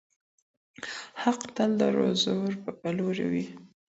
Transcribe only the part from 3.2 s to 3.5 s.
وي.